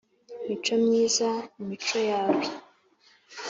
[0.47, 1.29] micomyiza,
[1.59, 2.43] imico yawe,